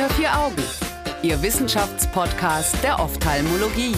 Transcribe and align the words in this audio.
Unter 0.00 0.14
vier 0.14 0.34
Augen, 0.34 0.62
Ihr 1.22 1.42
Wissenschaftspodcast 1.42 2.82
der 2.82 2.98
Ophthalmologie. 3.00 3.94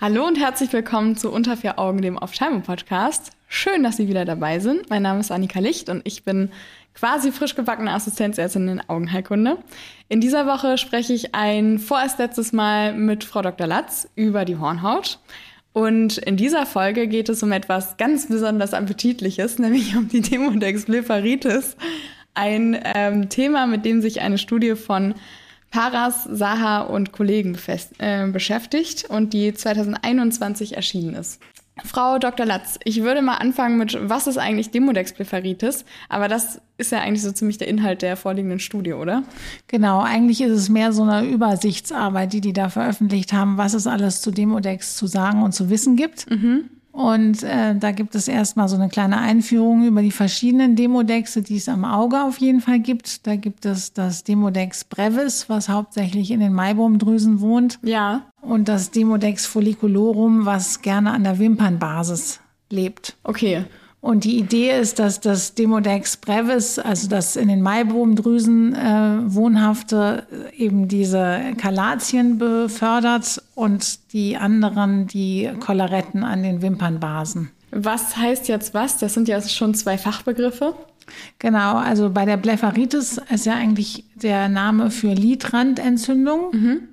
Hallo 0.00 0.28
und 0.28 0.38
herzlich 0.38 0.72
willkommen 0.72 1.16
zu 1.16 1.32
Unter 1.32 1.56
vier 1.56 1.80
Augen, 1.80 2.02
dem 2.02 2.18
Ophthalmo-Podcast. 2.18 3.32
Schön, 3.48 3.82
dass 3.82 3.96
Sie 3.96 4.06
wieder 4.06 4.24
dabei 4.24 4.60
sind. 4.60 4.90
Mein 4.90 5.02
Name 5.02 5.18
ist 5.18 5.32
Annika 5.32 5.58
Licht 5.58 5.88
und 5.88 6.02
ich 6.06 6.22
bin 6.22 6.52
quasi 6.94 7.32
frisch 7.32 7.56
gebackene 7.56 7.92
Assistenzärztin 7.92 8.68
in 8.68 8.88
Augenheilkunde. 8.88 9.58
In 10.08 10.20
dieser 10.20 10.46
Woche 10.46 10.78
spreche 10.78 11.14
ich 11.14 11.34
ein 11.34 11.80
vorerst 11.80 12.20
letztes 12.20 12.52
Mal 12.52 12.92
mit 12.92 13.24
Frau 13.24 13.42
Dr. 13.42 13.66
Latz 13.66 14.08
über 14.14 14.44
die 14.44 14.56
Hornhaut. 14.56 15.18
Und 15.76 16.16
in 16.16 16.38
dieser 16.38 16.64
Folge 16.64 17.06
geht 17.06 17.28
es 17.28 17.42
um 17.42 17.52
etwas 17.52 17.98
ganz 17.98 18.28
besonders 18.28 18.72
Appetitliches, 18.72 19.58
nämlich 19.58 19.94
um 19.94 20.08
die 20.08 20.22
Demodex 20.22 20.86
blepharitis. 20.86 21.76
Ein 22.32 22.80
ähm, 22.82 23.28
Thema, 23.28 23.66
mit 23.66 23.84
dem 23.84 24.00
sich 24.00 24.22
eine 24.22 24.38
Studie 24.38 24.74
von 24.74 25.12
Paras, 25.70 26.24
Saha 26.24 26.80
und 26.80 27.12
Kollegen 27.12 27.58
äh, 27.98 28.26
beschäftigt 28.28 29.04
und 29.10 29.34
die 29.34 29.52
2021 29.52 30.76
erschienen 30.76 31.14
ist. 31.14 31.42
Frau 31.84 32.18
Dr. 32.18 32.46
Latz, 32.46 32.78
ich 32.84 33.02
würde 33.02 33.20
mal 33.20 33.36
anfangen 33.36 33.76
mit, 33.76 33.98
was 34.08 34.26
ist 34.26 34.38
eigentlich 34.38 34.70
Demodex 34.70 35.12
blepharitis? 35.12 35.84
Aber 36.08 36.26
das 36.26 36.60
ist 36.78 36.90
ja 36.90 37.00
eigentlich 37.00 37.22
so 37.22 37.32
ziemlich 37.32 37.58
der 37.58 37.68
Inhalt 37.68 38.00
der 38.00 38.16
vorliegenden 38.16 38.60
Studie, 38.60 38.94
oder? 38.94 39.24
Genau, 39.68 40.00
eigentlich 40.00 40.40
ist 40.40 40.52
es 40.52 40.68
mehr 40.70 40.92
so 40.92 41.02
eine 41.02 41.26
Übersichtsarbeit, 41.26 42.32
die 42.32 42.40
die 42.40 42.54
da 42.54 42.70
veröffentlicht 42.70 43.34
haben, 43.34 43.58
was 43.58 43.74
es 43.74 43.86
alles 43.86 44.22
zu 44.22 44.30
Demodex 44.30 44.96
zu 44.96 45.06
sagen 45.06 45.42
und 45.42 45.52
zu 45.52 45.68
wissen 45.68 45.96
gibt. 45.96 46.30
Mhm. 46.30 46.70
Und 46.96 47.42
äh, 47.42 47.74
da 47.76 47.90
gibt 47.90 48.14
es 48.14 48.26
erstmal 48.26 48.68
so 48.68 48.76
eine 48.76 48.88
kleine 48.88 49.18
Einführung 49.18 49.86
über 49.86 50.00
die 50.00 50.10
verschiedenen 50.10 50.76
Demodexe, 50.76 51.42
die 51.42 51.58
es 51.58 51.68
am 51.68 51.84
Auge 51.84 52.22
auf 52.22 52.38
jeden 52.38 52.62
Fall 52.62 52.80
gibt. 52.80 53.26
Da 53.26 53.36
gibt 53.36 53.66
es 53.66 53.92
das 53.92 54.24
Demodex 54.24 54.84
brevis, 54.84 55.50
was 55.50 55.68
hauptsächlich 55.68 56.30
in 56.30 56.40
den 56.40 56.54
Maibomdrüsen 56.54 57.42
wohnt. 57.42 57.78
Ja. 57.82 58.22
Und 58.40 58.68
das 58.68 58.92
Demodex 58.92 59.44
folliculorum, 59.44 60.46
was 60.46 60.80
gerne 60.80 61.12
an 61.12 61.24
der 61.24 61.38
Wimpernbasis 61.38 62.40
lebt. 62.70 63.18
Okay. 63.24 63.66
Und 64.06 64.22
die 64.22 64.38
Idee 64.38 64.78
ist, 64.78 65.00
dass 65.00 65.18
das 65.18 65.54
Demodex 65.54 66.16
brevis, 66.16 66.78
also 66.78 67.08
das 67.08 67.34
in 67.34 67.48
den 67.48 67.60
Maibomdrüsen 67.60 68.72
äh, 68.72 69.34
wohnhafte, 69.34 70.28
eben 70.56 70.86
diese 70.86 71.40
Kalatien 71.58 72.38
befördert 72.38 73.42
und 73.56 74.12
die 74.12 74.36
anderen 74.36 75.08
die 75.08 75.50
Kollaretten 75.58 76.22
an 76.22 76.44
den 76.44 76.62
Wimpernbasen. 76.62 77.50
Was 77.72 78.16
heißt 78.16 78.46
jetzt 78.46 78.74
was? 78.74 78.98
Das 78.98 79.12
sind 79.12 79.26
ja 79.26 79.42
schon 79.42 79.74
zwei 79.74 79.98
Fachbegriffe. 79.98 80.76
Genau, 81.40 81.76
also 81.76 82.08
bei 82.10 82.24
der 82.24 82.36
Blepharitis 82.36 83.20
ist 83.30 83.46
ja 83.46 83.54
eigentlich 83.54 84.04
der 84.14 84.48
Name 84.48 84.92
für 84.92 85.14
Lidrandentzündung. 85.14 86.50
Mhm. 86.52 86.88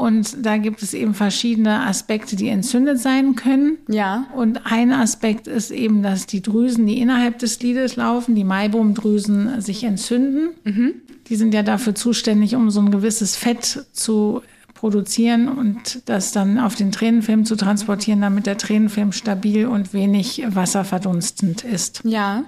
Und 0.00 0.46
da 0.46 0.56
gibt 0.56 0.82
es 0.82 0.94
eben 0.94 1.12
verschiedene 1.12 1.80
Aspekte, 1.80 2.34
die 2.34 2.48
entzündet 2.48 2.98
sein 2.98 3.34
können. 3.34 3.76
Ja. 3.86 4.28
Und 4.34 4.62
ein 4.64 4.92
Aspekt 4.92 5.46
ist 5.46 5.70
eben, 5.70 6.02
dass 6.02 6.24
die 6.24 6.40
Drüsen, 6.40 6.86
die 6.86 7.02
innerhalb 7.02 7.38
des 7.38 7.60
Lides 7.60 7.96
laufen, 7.96 8.34
die 8.34 8.44
Maibomdrüsen, 8.44 9.60
sich 9.60 9.84
entzünden. 9.84 10.54
Mhm. 10.64 10.94
Die 11.28 11.36
sind 11.36 11.52
ja 11.52 11.62
dafür 11.62 11.94
zuständig, 11.94 12.56
um 12.56 12.70
so 12.70 12.80
ein 12.80 12.90
gewisses 12.90 13.36
Fett 13.36 13.84
zu 13.92 14.40
produzieren 14.72 15.48
und 15.48 16.00
das 16.06 16.32
dann 16.32 16.58
auf 16.58 16.76
den 16.76 16.92
Tränenfilm 16.92 17.44
zu 17.44 17.54
transportieren, 17.54 18.22
damit 18.22 18.46
der 18.46 18.56
Tränenfilm 18.56 19.12
stabil 19.12 19.66
und 19.66 19.92
wenig 19.92 20.42
wasserverdunstend 20.48 21.62
ist. 21.62 22.00
Ja. 22.04 22.44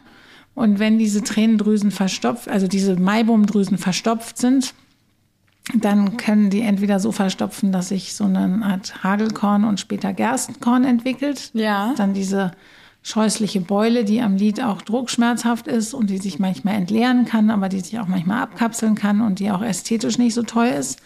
Und 0.54 0.78
wenn 0.78 0.98
diese 0.98 1.22
Tränendrüsen 1.22 1.90
verstopft, 1.90 2.48
also 2.48 2.66
diese 2.66 2.96
Maibomdrüsen 2.96 3.76
verstopft 3.76 4.38
sind, 4.38 4.72
dann 5.74 6.16
können 6.16 6.50
die 6.50 6.60
entweder 6.60 6.98
so 6.98 7.12
verstopfen, 7.12 7.70
dass 7.70 7.88
sich 7.88 8.14
so 8.14 8.24
eine 8.24 8.64
Art 8.64 9.04
Hagelkorn 9.04 9.64
und 9.64 9.78
später 9.78 10.12
Gerstenkorn 10.12 10.84
entwickelt. 10.84 11.50
Ja. 11.54 11.94
Dann 11.96 12.14
diese 12.14 12.52
scheußliche 13.02 13.60
Beule, 13.60 14.04
die 14.04 14.20
am 14.20 14.36
Lid 14.36 14.62
auch 14.62 14.82
druckschmerzhaft 14.82 15.68
ist 15.68 15.94
und 15.94 16.10
die 16.10 16.18
sich 16.18 16.38
manchmal 16.38 16.74
entleeren 16.74 17.24
kann, 17.24 17.50
aber 17.50 17.68
die 17.68 17.80
sich 17.80 17.98
auch 17.98 18.08
manchmal 18.08 18.42
abkapseln 18.42 18.94
kann 18.94 19.20
und 19.20 19.38
die 19.38 19.50
auch 19.50 19.62
ästhetisch 19.62 20.18
nicht 20.18 20.34
so 20.34 20.42
toll 20.42 20.66
ist. 20.66 21.00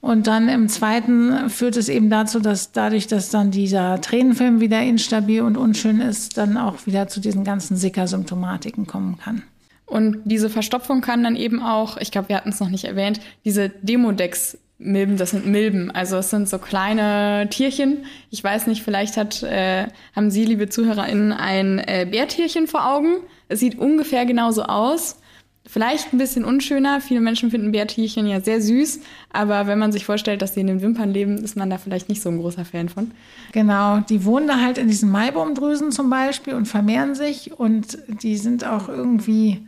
Und 0.00 0.26
dann 0.26 0.48
im 0.48 0.68
zweiten 0.68 1.50
führt 1.50 1.76
es 1.76 1.88
eben 1.88 2.10
dazu, 2.10 2.38
dass 2.38 2.70
dadurch, 2.70 3.06
dass 3.06 3.30
dann 3.30 3.50
dieser 3.50 4.00
Tränenfilm 4.00 4.60
wieder 4.60 4.80
instabil 4.82 5.42
und 5.42 5.56
unschön 5.56 6.00
ist, 6.00 6.36
dann 6.38 6.56
auch 6.56 6.86
wieder 6.86 7.08
zu 7.08 7.20
diesen 7.20 7.44
ganzen 7.44 7.76
Sickersymptomatiken 7.76 8.86
kommen 8.86 9.18
kann. 9.18 9.42
Und 9.86 10.22
diese 10.24 10.50
Verstopfung 10.50 11.00
kann 11.00 11.22
dann 11.22 11.36
eben 11.36 11.62
auch, 11.62 11.96
ich 11.96 12.10
glaube, 12.10 12.28
wir 12.28 12.36
hatten 12.36 12.48
es 12.48 12.60
noch 12.60 12.68
nicht 12.68 12.84
erwähnt, 12.84 13.20
diese 13.44 13.68
Demodex 13.68 14.58
Milben, 14.78 15.16
das 15.16 15.30
sind 15.30 15.46
Milben, 15.46 15.90
also 15.90 16.18
es 16.18 16.28
sind 16.28 16.48
so 16.48 16.58
kleine 16.58 17.48
Tierchen. 17.48 18.04
Ich 18.30 18.44
weiß 18.44 18.66
nicht, 18.66 18.82
vielleicht 18.82 19.16
hat, 19.16 19.42
äh, 19.42 19.86
haben 20.14 20.30
Sie, 20.30 20.44
liebe 20.44 20.68
ZuhörerInnen, 20.68 21.32
ein 21.32 21.78
äh, 21.78 22.06
Bärtierchen 22.10 22.66
vor 22.66 22.86
Augen. 22.86 23.16
Es 23.48 23.60
sieht 23.60 23.78
ungefähr 23.78 24.26
genauso 24.26 24.64
aus. 24.64 25.18
Vielleicht 25.64 26.12
ein 26.12 26.18
bisschen 26.18 26.44
unschöner. 26.44 27.00
Viele 27.00 27.20
Menschen 27.20 27.50
finden 27.50 27.72
Bärtierchen 27.72 28.26
ja 28.26 28.40
sehr 28.40 28.60
süß, 28.60 29.00
aber 29.32 29.66
wenn 29.66 29.78
man 29.78 29.92
sich 29.92 30.04
vorstellt, 30.04 30.42
dass 30.42 30.54
sie 30.54 30.60
in 30.60 30.68
den 30.68 30.82
Wimpern 30.82 31.10
leben, 31.10 31.38
ist 31.38 31.56
man 31.56 31.70
da 31.70 31.78
vielleicht 31.78 32.08
nicht 32.08 32.22
so 32.22 32.28
ein 32.28 32.38
großer 32.38 32.64
Fan 32.64 32.88
von. 32.88 33.12
Genau, 33.52 34.00
die 34.00 34.24
wohnen 34.24 34.46
da 34.46 34.60
halt 34.60 34.78
in 34.78 34.88
diesen 34.88 35.10
Maibaumdrüsen 35.10 35.90
zum 35.90 36.10
Beispiel 36.10 36.54
und 36.54 36.66
vermehren 36.66 37.14
sich 37.14 37.58
und 37.58 37.98
die 38.22 38.36
sind 38.36 38.64
auch 38.64 38.88
irgendwie 38.88 39.65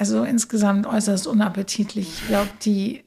also 0.00 0.24
insgesamt 0.24 0.86
äußerst 0.86 1.26
unappetitlich. 1.26 2.08
Ich 2.08 2.28
glaube, 2.28 2.48
die 2.64 3.04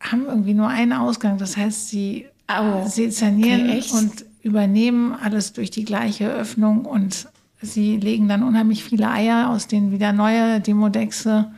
haben 0.00 0.26
irgendwie 0.26 0.54
nur 0.54 0.68
einen 0.68 0.92
Ausgang. 0.92 1.36
Das 1.36 1.56
heißt, 1.56 1.88
sie 1.88 2.26
oh. 2.48 2.86
sezernieren 2.86 3.68
okay, 3.68 3.84
und 3.92 4.24
übernehmen 4.42 5.14
alles 5.20 5.52
durch 5.52 5.70
die 5.70 5.84
gleiche 5.84 6.32
Öffnung 6.32 6.84
und 6.84 7.28
sie 7.60 7.96
legen 7.96 8.28
dann 8.28 8.44
unheimlich 8.44 8.84
viele 8.84 9.10
Eier, 9.10 9.50
aus 9.50 9.66
denen 9.66 9.90
wieder 9.90 10.12
neue 10.12 10.60
Demodexe 10.60 11.50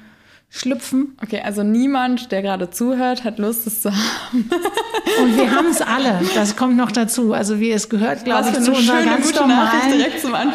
schlüpfen. 0.54 1.16
Okay, 1.20 1.40
also 1.44 1.64
niemand, 1.64 2.30
der 2.30 2.40
gerade 2.40 2.70
zuhört, 2.70 3.24
hat 3.24 3.40
Lust, 3.40 3.66
es 3.66 3.82
zu 3.82 3.90
haben. 3.90 4.48
Und 5.22 5.36
wir 5.36 5.50
haben 5.50 5.66
es 5.66 5.82
alle. 5.82 6.20
Das 6.36 6.54
kommt 6.54 6.76
noch 6.76 6.92
dazu. 6.92 7.32
Also 7.32 7.58
wie 7.58 7.72
es 7.72 7.88
gehört, 7.88 8.24
glaube 8.24 8.50
ich, 8.50 8.60
zu 8.60 8.72
unserem 8.72 9.04
ganz 9.04 9.34
normalen, 9.34 10.00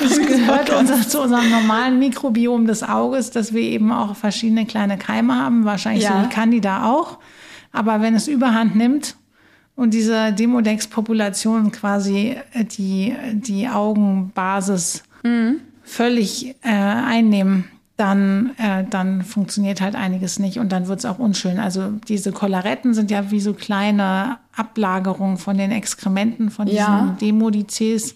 es 0.01 0.17
gehört 0.25 0.69
unser, 0.69 1.05
zu 1.05 1.21
unserem 1.21 1.49
normalen 1.49 1.99
Mikrobiom 1.99 2.65
des 2.65 2.81
Auges, 2.81 3.31
dass 3.31 3.53
wir 3.53 3.61
eben 3.61 3.91
auch 3.91 4.15
verschiedene 4.15 4.65
kleine 4.65 4.97
Keime 4.97 5.35
haben. 5.35 5.65
Wahrscheinlich 5.65 6.05
ja. 6.05 6.21
so 6.21 6.25
wie 6.25 6.33
Candida 6.33 6.85
auch. 6.85 7.19
Aber 7.73 8.01
wenn 8.01 8.15
es 8.15 8.29
Überhand 8.29 8.77
nimmt 8.77 9.17
und 9.75 9.93
diese 9.93 10.31
Demodex-Population 10.31 11.73
quasi 11.73 12.37
die, 12.77 13.13
die 13.33 13.67
Augenbasis 13.67 15.03
mhm. 15.23 15.59
völlig 15.83 16.55
äh, 16.61 16.69
einnehmen, 16.69 17.65
dann, 17.99 18.51
äh, 18.57 18.85
dann 18.89 19.23
funktioniert 19.23 19.81
halt 19.81 19.95
einiges 19.95 20.39
nicht 20.39 20.57
und 20.57 20.71
dann 20.71 20.87
wird 20.87 20.99
es 20.99 21.05
auch 21.05 21.19
unschön. 21.19 21.59
Also 21.59 21.91
diese 22.07 22.31
Kollaretten 22.31 22.93
sind 22.93 23.11
ja 23.11 23.29
wie 23.29 23.41
so 23.41 23.53
kleine 23.53 24.37
Ablagerungen 24.55 25.37
von 25.37 25.57
den 25.57 25.71
Exkrementen, 25.71 26.49
von 26.49 26.65
diesen 26.65 26.79
ja. 26.79 27.17
Demodizes, 27.19 28.15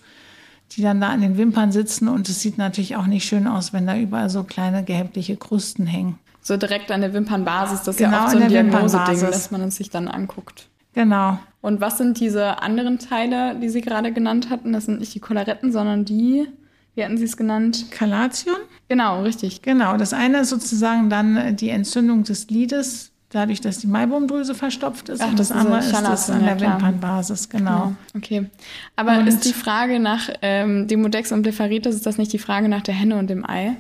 die 0.71 0.81
dann 0.81 1.01
da 1.01 1.09
an 1.09 1.21
den 1.21 1.37
Wimpern 1.37 1.71
sitzen 1.71 2.07
und 2.07 2.29
es 2.29 2.39
sieht 2.39 2.57
natürlich 2.57 2.95
auch 2.95 3.07
nicht 3.07 3.25
schön 3.25 3.45
aus, 3.45 3.73
wenn 3.73 3.85
da 3.85 3.97
überall 3.97 4.29
so 4.29 4.43
kleine 4.43 4.83
gehäbliche 4.83 5.35
Krusten 5.35 5.85
hängen. 5.85 6.17
So 6.41 6.55
direkt 6.55 6.91
an 6.91 7.01
der 7.01 7.13
Wimpernbasis, 7.13 7.83
das 7.83 7.95
ist 7.95 7.97
genau 7.97 8.11
ja 8.11 8.25
auch 8.25 8.29
so 8.29 8.37
ein 8.37 8.49
Diagnoseding, 8.49 9.19
dass 9.19 9.51
man 9.51 9.61
es 9.61 9.75
sich 9.75 9.89
dann 9.89 10.07
anguckt. 10.07 10.69
Genau. 10.93 11.39
Und 11.61 11.81
was 11.81 11.97
sind 11.97 12.19
diese 12.19 12.61
anderen 12.61 12.99
Teile, 12.99 13.55
die 13.59 13.69
Sie 13.69 13.81
gerade 13.81 14.11
genannt 14.13 14.49
hatten? 14.49 14.73
Das 14.73 14.85
sind 14.85 14.99
nicht 14.99 15.13
die 15.15 15.19
Kollaretten, 15.19 15.71
sondern 15.71 16.05
die 16.05 16.47
wie 16.95 17.03
hatten 17.03 17.17
Sie 17.17 17.25
es 17.25 17.37
genannt? 17.37 17.85
Kalation? 17.91 18.55
Genau, 18.87 19.23
richtig. 19.23 19.61
Genau, 19.61 19.97
das 19.97 20.13
eine 20.13 20.41
ist 20.41 20.49
sozusagen 20.49 21.09
dann 21.09 21.55
die 21.55 21.69
Entzündung 21.69 22.23
des 22.23 22.49
Lides, 22.49 23.11
dadurch, 23.29 23.61
dass 23.61 23.79
die 23.79 23.87
Maibomdrüse 23.87 24.53
verstopft 24.53 25.09
ist. 25.09 25.21
Ach, 25.21 25.29
und 25.29 25.39
das, 25.39 25.49
das 25.49 25.57
andere 25.57 25.79
ist 25.79 25.91
das 25.91 26.29
an 26.29 26.43
der 26.43 26.57
ja, 26.57 26.61
Wimpernbasis, 26.61 27.49
genau. 27.49 27.71
genau. 27.71 27.95
Okay. 28.15 28.49
Aber 28.95 29.17
und 29.17 29.27
ist 29.27 29.45
die 29.45 29.53
Frage 29.53 29.99
nach 29.99 30.29
ähm, 30.41 30.87
Demodex 30.87 31.31
und 31.31 31.41
Blepharitis, 31.41 31.95
ist 31.95 32.05
das 32.05 32.17
nicht 32.17 32.31
die 32.33 32.39
Frage 32.39 32.69
nach 32.69 32.81
der 32.81 32.93
Henne 32.93 33.17
und 33.17 33.29
dem 33.29 33.47
Ei? 33.47 33.75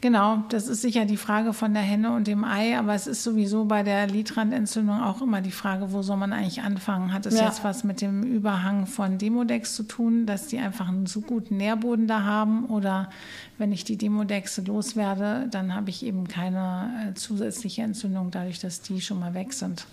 Genau, 0.00 0.44
das 0.50 0.68
ist 0.68 0.82
sicher 0.82 1.06
die 1.06 1.16
Frage 1.16 1.52
von 1.52 1.74
der 1.74 1.82
Henne 1.82 2.12
und 2.12 2.28
dem 2.28 2.44
Ei, 2.44 2.78
aber 2.78 2.94
es 2.94 3.08
ist 3.08 3.24
sowieso 3.24 3.64
bei 3.64 3.82
der 3.82 4.06
Lidrandentzündung 4.06 5.00
auch 5.00 5.20
immer 5.22 5.40
die 5.40 5.50
Frage, 5.50 5.92
wo 5.92 6.02
soll 6.02 6.16
man 6.16 6.32
eigentlich 6.32 6.62
anfangen? 6.62 7.12
Hat 7.12 7.26
es 7.26 7.36
ja. 7.36 7.46
jetzt 7.46 7.64
was 7.64 7.82
mit 7.82 8.00
dem 8.00 8.22
Überhang 8.22 8.86
von 8.86 9.18
Demodex 9.18 9.74
zu 9.74 9.82
tun, 9.82 10.24
dass 10.24 10.46
die 10.46 10.58
einfach 10.58 10.86
einen 10.86 11.06
so 11.06 11.20
guten 11.20 11.56
Nährboden 11.56 12.06
da 12.06 12.22
haben? 12.22 12.66
Oder 12.66 13.10
wenn 13.58 13.72
ich 13.72 13.82
die 13.82 13.96
Demodexe 13.96 14.62
loswerde, 14.62 15.48
dann 15.50 15.74
habe 15.74 15.90
ich 15.90 16.06
eben 16.06 16.28
keine 16.28 17.10
äh, 17.10 17.14
zusätzliche 17.14 17.82
Entzündung 17.82 18.30
dadurch, 18.30 18.60
dass 18.60 18.80
die 18.80 19.00
schon 19.00 19.18
mal 19.18 19.34
weg 19.34 19.52
sind. 19.52 19.84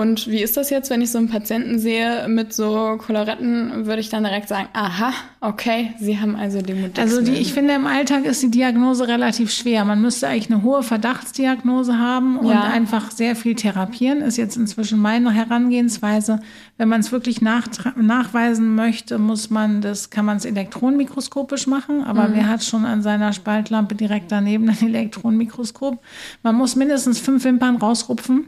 Und 0.00 0.28
wie 0.28 0.42
ist 0.42 0.56
das 0.56 0.70
jetzt, 0.70 0.88
wenn 0.88 1.02
ich 1.02 1.10
so 1.10 1.18
einen 1.18 1.28
Patienten 1.28 1.78
sehe 1.78 2.26
mit 2.26 2.54
so 2.54 2.96
Koloretten, 2.96 3.84
würde 3.84 4.00
ich 4.00 4.08
dann 4.08 4.24
direkt 4.24 4.48
sagen, 4.48 4.68
aha, 4.72 5.12
okay, 5.42 5.92
Sie 6.00 6.18
haben 6.18 6.36
also 6.36 6.62
die 6.62 6.72
Demodex. 6.72 6.98
Also 6.98 7.20
die, 7.20 7.34
ich 7.34 7.52
finde, 7.52 7.74
im 7.74 7.86
Alltag 7.86 8.24
ist 8.24 8.42
die 8.42 8.50
Diagnose 8.50 9.08
relativ 9.08 9.52
schwer. 9.52 9.84
Man 9.84 10.00
müsste 10.00 10.26
eigentlich 10.26 10.50
eine 10.50 10.62
hohe 10.62 10.82
Verdachtsdiagnose 10.82 11.98
haben 11.98 12.38
und 12.38 12.48
ja. 12.48 12.62
einfach 12.62 13.10
sehr 13.10 13.36
viel 13.36 13.54
therapieren, 13.54 14.22
ist 14.22 14.38
jetzt 14.38 14.56
inzwischen 14.56 14.98
meine 14.98 15.32
Herangehensweise. 15.32 16.40
Wenn 16.78 16.88
man 16.88 17.00
es 17.00 17.12
wirklich 17.12 17.42
nach, 17.42 17.68
nachweisen 17.94 18.74
möchte, 18.74 19.18
muss 19.18 19.50
man 19.50 19.82
das, 19.82 20.08
kann 20.08 20.24
man 20.24 20.38
es 20.38 20.46
elektronenmikroskopisch 20.46 21.66
machen, 21.66 22.04
aber 22.04 22.28
mhm. 22.28 22.34
wer 22.36 22.48
hat 22.48 22.64
schon 22.64 22.86
an 22.86 23.02
seiner 23.02 23.34
Spaltlampe 23.34 23.96
direkt 23.96 24.32
daneben 24.32 24.70
ein 24.70 24.80
Elektronenmikroskop? 24.80 25.98
Man 26.42 26.54
muss 26.54 26.74
mindestens 26.74 27.18
fünf 27.18 27.44
Wimpern 27.44 27.76
rausrupfen 27.76 28.46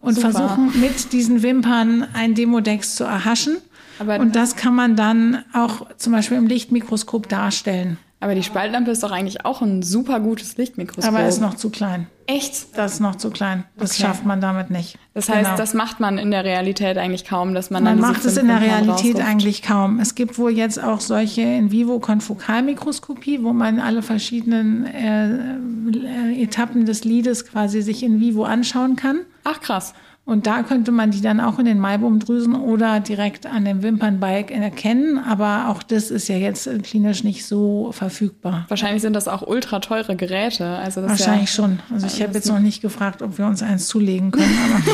und 0.00 0.14
Super. 0.14 0.32
versuchen 0.32 0.80
mit 0.80 1.12
diesen 1.12 1.42
Wimpern 1.42 2.06
ein 2.12 2.34
Demodex 2.34 2.94
zu 2.94 3.04
erhaschen. 3.04 3.58
Aber 3.98 4.20
und 4.20 4.36
das 4.36 4.56
kann 4.56 4.74
man 4.74 4.96
dann 4.96 5.44
auch 5.52 5.86
zum 5.96 6.12
Beispiel 6.12 6.38
im 6.38 6.46
Lichtmikroskop 6.46 7.28
darstellen. 7.28 7.98
Aber 8.20 8.34
die 8.34 8.42
Spaltlampe 8.42 8.90
ist 8.90 9.02
doch 9.04 9.12
eigentlich 9.12 9.44
auch 9.44 9.62
ein 9.62 9.82
super 9.82 10.18
gutes 10.18 10.56
Lichtmikroskop. 10.56 11.14
Aber 11.14 11.26
ist 11.26 11.40
noch 11.40 11.54
zu 11.54 11.70
klein. 11.70 12.08
Echt? 12.26 12.76
Das 12.76 12.94
ist 12.94 13.00
noch 13.00 13.14
zu 13.14 13.30
klein. 13.30 13.64
Das 13.76 13.92
okay. 13.92 14.02
schafft 14.02 14.26
man 14.26 14.40
damit 14.40 14.70
nicht. 14.70 14.98
Das 15.14 15.28
heißt, 15.28 15.44
genau. 15.44 15.56
das 15.56 15.72
macht 15.72 16.00
man 16.00 16.18
in 16.18 16.32
der 16.32 16.44
Realität 16.44 16.98
eigentlich 16.98 17.24
kaum, 17.24 17.54
dass 17.54 17.70
man, 17.70 17.84
man 17.84 18.00
dann 18.00 18.10
macht 18.10 18.24
es 18.24 18.36
in 18.36 18.48
der 18.48 18.60
Realität 18.60 19.20
eigentlich 19.20 19.62
kaum. 19.62 20.00
Es 20.00 20.16
gibt 20.16 20.36
wohl 20.36 20.50
jetzt 20.50 20.82
auch 20.82 21.00
solche 21.00 21.42
in 21.42 21.70
vivo 21.70 22.00
Konfokalmikroskopie, 22.00 23.44
wo 23.44 23.52
man 23.52 23.78
alle 23.78 24.02
verschiedenen 24.02 24.84
äh, 24.86 25.28
äh, 25.28 26.42
Etappen 26.42 26.86
des 26.86 27.04
Lides 27.04 27.46
quasi 27.46 27.82
sich 27.82 28.02
in 28.02 28.20
vivo 28.20 28.44
anschauen 28.44 28.96
kann. 28.96 29.20
Ach 29.50 29.60
krass. 29.60 29.94
Und 30.26 30.46
da 30.46 30.62
könnte 30.62 30.92
man 30.92 31.10
die 31.10 31.22
dann 31.22 31.40
auch 31.40 31.58
in 31.58 31.64
den 31.64 31.78
Maibumdrüsen 31.78 32.54
oder 32.54 33.00
direkt 33.00 33.46
an 33.46 33.64
dem 33.64 33.82
Wimpernbalk 33.82 34.50
erkennen. 34.50 35.16
Aber 35.16 35.68
auch 35.68 35.82
das 35.82 36.10
ist 36.10 36.28
ja 36.28 36.36
jetzt 36.36 36.68
klinisch 36.82 37.24
nicht 37.24 37.46
so 37.46 37.92
verfügbar. 37.92 38.66
Wahrscheinlich 38.68 39.00
sind 39.00 39.14
das 39.14 39.26
auch 39.26 39.40
ultra 39.40 39.78
teure 39.78 40.16
Geräte. 40.16 40.66
Also 40.66 41.02
Wahrscheinlich 41.02 41.48
ja, 41.48 41.54
schon. 41.54 41.78
Also 41.90 42.06
ich 42.06 42.20
habe 42.20 42.34
jetzt 42.34 42.46
noch 42.46 42.58
nicht 42.58 42.82
gefragt, 42.82 43.22
ob 43.22 43.38
wir 43.38 43.46
uns 43.46 43.62
eins 43.62 43.88
zulegen 43.88 44.30
können. 44.30 44.54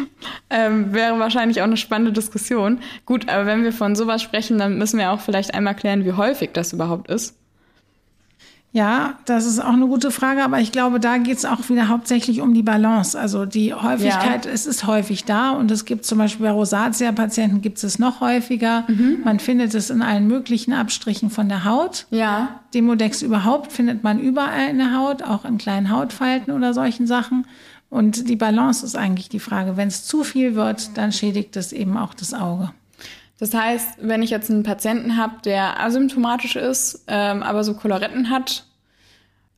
ähm, 0.50 0.92
wäre 0.92 1.18
wahrscheinlich 1.18 1.62
auch 1.62 1.66
eine 1.66 1.78
spannende 1.78 2.12
Diskussion. 2.12 2.80
Gut, 3.06 3.30
aber 3.30 3.46
wenn 3.46 3.62
wir 3.62 3.72
von 3.72 3.96
sowas 3.96 4.20
sprechen, 4.20 4.58
dann 4.58 4.76
müssen 4.76 4.98
wir 4.98 5.12
auch 5.12 5.20
vielleicht 5.20 5.54
einmal 5.54 5.74
klären, 5.74 6.04
wie 6.04 6.12
häufig 6.12 6.50
das 6.52 6.74
überhaupt 6.74 7.08
ist. 7.08 7.39
Ja, 8.72 9.14
das 9.24 9.46
ist 9.46 9.58
auch 9.58 9.72
eine 9.72 9.86
gute 9.88 10.12
Frage, 10.12 10.44
aber 10.44 10.60
ich 10.60 10.70
glaube, 10.70 11.00
da 11.00 11.18
geht 11.18 11.38
es 11.38 11.44
auch 11.44 11.68
wieder 11.68 11.88
hauptsächlich 11.88 12.40
um 12.40 12.54
die 12.54 12.62
Balance. 12.62 13.18
Also 13.18 13.44
die 13.44 13.74
Häufigkeit, 13.74 14.46
ja. 14.46 14.52
es 14.52 14.64
ist 14.64 14.86
häufig 14.86 15.24
da 15.24 15.50
und 15.50 15.72
es 15.72 15.84
gibt 15.84 16.04
zum 16.04 16.18
Beispiel 16.18 16.46
bei 16.46 16.52
Rosatia-Patienten 16.52 17.62
gibt 17.62 17.82
es 17.82 17.98
noch 17.98 18.20
häufiger. 18.20 18.84
Mhm. 18.86 19.22
Man 19.24 19.40
findet 19.40 19.74
es 19.74 19.90
in 19.90 20.02
allen 20.02 20.28
möglichen 20.28 20.72
Abstrichen 20.72 21.30
von 21.30 21.48
der 21.48 21.64
Haut. 21.64 22.06
Ja. 22.10 22.60
Demodex 22.72 23.22
überhaupt 23.22 23.72
findet 23.72 24.04
man 24.04 24.20
überall 24.20 24.68
in 24.68 24.78
der 24.78 24.96
Haut, 24.96 25.24
auch 25.24 25.44
in 25.44 25.58
kleinen 25.58 25.90
Hautfalten 25.90 26.52
oder 26.52 26.72
solchen 26.72 27.08
Sachen. 27.08 27.46
Und 27.88 28.28
die 28.28 28.36
Balance 28.36 28.86
ist 28.86 28.96
eigentlich 28.96 29.28
die 29.28 29.40
Frage. 29.40 29.76
Wenn 29.76 29.88
es 29.88 30.04
zu 30.04 30.22
viel 30.22 30.54
wird, 30.54 30.96
dann 30.96 31.10
schädigt 31.10 31.56
es 31.56 31.72
eben 31.72 31.96
auch 31.96 32.14
das 32.14 32.34
Auge. 32.34 32.70
Das 33.40 33.54
heißt, 33.54 33.98
wenn 34.02 34.22
ich 34.22 34.30
jetzt 34.30 34.50
einen 34.50 34.62
Patienten 34.62 35.16
habe, 35.16 35.36
der 35.44 35.80
asymptomatisch 35.80 36.56
ist, 36.56 37.04
ähm, 37.08 37.42
aber 37.42 37.64
so 37.64 37.74
Koloretten 37.74 38.30
hat, 38.30 38.66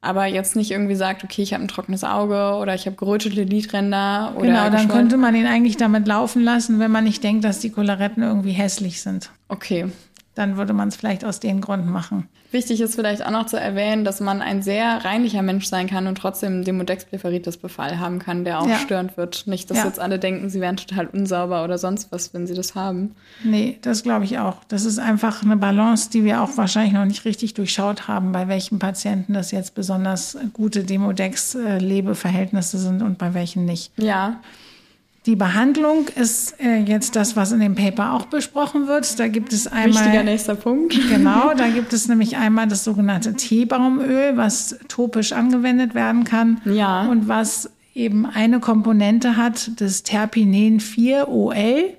aber 0.00 0.26
jetzt 0.26 0.56
nicht 0.56 0.70
irgendwie 0.70 0.94
sagt, 0.94 1.25
okay, 1.25 1.43
ich 1.43 1.52
habe 1.52 1.64
ein 1.64 1.69
trockenes 1.69 2.05
Auge 2.05 2.56
oder 2.61 2.75
ich 2.75 2.87
habe 2.87 2.96
gerötete 2.96 3.43
Lidränder 3.43 4.34
oder 4.37 4.46
Genau, 4.46 4.70
dann 4.70 4.88
könnte 4.88 5.17
man 5.17 5.34
ihn 5.34 5.46
eigentlich 5.46 5.76
damit 5.76 6.06
laufen 6.06 6.43
lassen, 6.43 6.79
wenn 6.79 6.90
man 6.90 7.05
nicht 7.05 7.23
denkt, 7.23 7.44
dass 7.44 7.58
die 7.58 7.70
Koloretten 7.70 8.23
irgendwie 8.23 8.52
hässlich 8.52 9.02
sind. 9.02 9.31
Okay 9.49 9.88
dann 10.34 10.56
würde 10.56 10.73
man 10.73 10.88
es 10.88 10.96
vielleicht 10.96 11.25
aus 11.25 11.40
den 11.40 11.61
Gründen 11.61 11.90
machen. 11.90 12.29
Wichtig 12.52 12.81
ist 12.82 12.94
vielleicht 12.94 13.25
auch 13.25 13.31
noch 13.31 13.46
zu 13.46 13.58
erwähnen, 13.58 14.05
dass 14.05 14.20
man 14.20 14.43
ein 14.43 14.62
sehr 14.62 15.05
reinlicher 15.05 15.40
Mensch 15.40 15.64
sein 15.67 15.88
kann 15.88 16.06
und 16.06 16.17
trotzdem 16.17 16.64
Demodex 16.64 17.06
blepharitis 17.06 17.56
Befall 17.56 17.99
haben 17.99 18.19
kann, 18.19 18.44
der 18.44 18.61
auch 18.61 18.69
ja. 18.69 18.76
störend 18.76 19.17
wird. 19.17 19.46
Nicht, 19.46 19.70
dass 19.70 19.79
ja. 19.79 19.87
jetzt 19.87 19.99
alle 19.99 20.19
denken, 20.19 20.50
sie 20.50 20.61
wären 20.61 20.76
total 20.76 21.06
unsauber 21.06 21.64
oder 21.64 21.79
sonst 21.79 22.12
was, 22.12 22.34
wenn 22.34 22.46
sie 22.46 22.52
das 22.52 22.75
haben. 22.75 23.14
Nee, 23.43 23.79
das 23.81 24.02
glaube 24.02 24.26
ich 24.26 24.38
auch. 24.38 24.58
Das 24.69 24.84
ist 24.84 24.99
einfach 24.99 25.43
eine 25.43 25.56
Balance, 25.56 26.11
die 26.11 26.25
wir 26.25 26.43
auch 26.43 26.55
wahrscheinlich 26.58 26.93
noch 26.93 27.06
nicht 27.06 27.25
richtig 27.25 27.55
durchschaut 27.55 28.06
haben, 28.06 28.32
bei 28.32 28.49
welchen 28.49 28.79
Patienten 28.79 29.32
das 29.32 29.50
jetzt 29.50 29.75
besonders 29.75 30.37
gute 30.52 30.84
Demodex-Lebeverhältnisse 30.84 32.76
sind 32.76 33.00
und 33.00 33.17
bei 33.17 33.32
welchen 33.32 33.64
nicht. 33.64 33.93
Ja. 33.96 34.40
Die 35.24 35.36
Behandlung 35.36 36.08
ist 36.08 36.56
äh, 36.60 36.78
jetzt 36.78 37.14
das, 37.14 37.36
was 37.36 37.52
in 37.52 37.60
dem 37.60 37.76
Paper 37.76 38.12
auch 38.14 38.26
besprochen 38.26 38.88
wird. 38.88 39.20
Da 39.20 39.28
gibt 39.28 39.52
es 39.52 39.69
einmal. 39.69 40.02
Wichtiger 40.02 40.24
nächster 40.24 40.56
Punkt. 40.56 40.98
Genau, 41.08 41.54
da 41.54 41.69
gibt 41.74 41.92
es 41.92 42.08
nämlich 42.08 42.36
einmal 42.36 42.66
das 42.66 42.82
sogenannte 42.82 43.34
Teebaumöl, 43.34 44.36
was 44.36 44.78
topisch 44.88 45.32
angewendet 45.32 45.94
werden 45.94 46.24
kann. 46.24 46.60
Ja. 46.64 47.06
Und 47.08 47.28
was 47.28 47.70
eben 47.94 48.26
eine 48.26 48.58
Komponente 48.58 49.36
hat, 49.36 49.70
das 49.80 50.02
Terpinen 50.02 50.80
4-OL. 50.80 51.94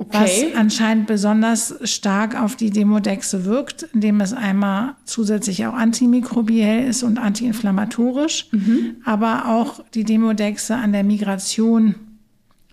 Okay. 0.00 0.08
Was 0.12 0.56
anscheinend 0.56 1.08
besonders 1.08 1.74
stark 1.82 2.40
auf 2.40 2.54
die 2.54 2.70
Demodexe 2.70 3.44
wirkt, 3.44 3.82
indem 3.92 4.20
es 4.20 4.32
einmal 4.32 4.94
zusätzlich 5.04 5.66
auch 5.66 5.74
antimikrobiell 5.74 6.88
ist 6.88 7.02
und 7.02 7.18
antiinflammatorisch, 7.18 8.46
mhm. 8.52 8.96
aber 9.04 9.46
auch 9.46 9.80
die 9.94 10.04
Demodexe 10.04 10.76
an 10.76 10.92
der 10.92 11.02
Migration 11.02 11.96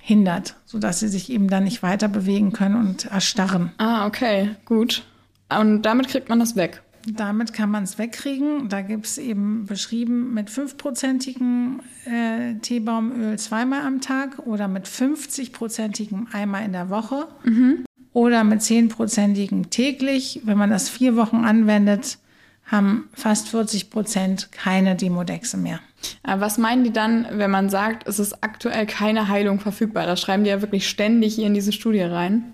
hindert, 0.05 0.55
sodass 0.65 0.99
sie 0.99 1.07
sich 1.07 1.31
eben 1.31 1.47
dann 1.47 1.63
nicht 1.63 1.81
weiter 1.81 2.07
bewegen 2.07 2.51
können 2.51 2.75
und 2.75 3.05
erstarren. 3.05 3.71
Ah, 3.79 4.05
okay, 4.05 4.51
gut. 4.63 5.03
Und 5.49 5.81
damit 5.81 6.09
kriegt 6.09 6.29
man 6.29 6.39
das 6.39 6.55
weg. 6.55 6.83
Damit 7.07 7.53
kann 7.53 7.71
man 7.71 7.83
es 7.83 7.97
wegkriegen. 7.97 8.69
Da 8.69 8.81
gibt 8.81 9.07
es 9.07 9.17
eben 9.17 9.65
beschrieben 9.65 10.35
mit 10.35 10.51
fünfprozentigem 10.51 11.79
äh, 12.05 12.53
Teebaumöl 12.61 13.39
zweimal 13.39 13.81
am 13.81 13.99
Tag 13.99 14.45
oder 14.45 14.67
mit 14.67 14.87
50-prozentigem 14.87 16.27
einmal 16.31 16.65
in 16.65 16.73
der 16.73 16.91
Woche 16.91 17.27
mhm. 17.43 17.83
oder 18.13 18.43
mit 18.43 18.61
10-prozentigem 18.61 19.71
täglich. 19.71 20.41
Wenn 20.43 20.59
man 20.59 20.69
das 20.69 20.87
vier 20.87 21.15
Wochen 21.15 21.37
anwendet, 21.37 22.19
haben 22.65 23.09
fast 23.13 23.49
40 23.49 23.89
Prozent 23.89 24.51
keine 24.51 24.95
Demodexe 24.95 25.57
mehr. 25.57 25.79
Was 26.23 26.57
meinen 26.57 26.83
die 26.83 26.91
dann, 26.91 27.27
wenn 27.31 27.51
man 27.51 27.69
sagt, 27.69 28.07
es 28.07 28.19
ist 28.19 28.43
aktuell 28.43 28.85
keine 28.85 29.27
Heilung 29.27 29.59
verfügbar? 29.59 30.05
Das 30.05 30.19
schreiben 30.21 30.43
die 30.43 30.49
ja 30.49 30.61
wirklich 30.61 30.87
ständig 30.87 31.35
hier 31.35 31.47
in 31.47 31.53
diese 31.53 31.71
Studie 31.71 32.01
rein. 32.01 32.53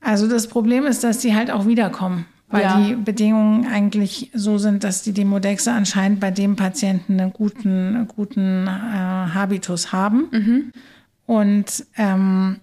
Also 0.00 0.28
das 0.28 0.46
Problem 0.46 0.86
ist, 0.86 1.04
dass 1.04 1.18
die 1.18 1.34
halt 1.34 1.50
auch 1.50 1.66
wiederkommen, 1.66 2.26
weil 2.48 2.62
ja. 2.62 2.80
die 2.80 2.94
Bedingungen 2.94 3.66
eigentlich 3.66 4.30
so 4.34 4.56
sind, 4.58 4.82
dass 4.82 5.02
die 5.02 5.12
Demodexe 5.12 5.72
anscheinend 5.72 6.20
bei 6.20 6.30
dem 6.30 6.56
Patienten 6.56 7.20
einen 7.20 7.32
guten, 7.32 8.08
guten 8.08 8.66
äh, 8.66 8.70
Habitus 8.70 9.92
haben. 9.92 10.28
Mhm. 10.30 10.72
Und 11.26 11.84
ähm, 11.96 12.60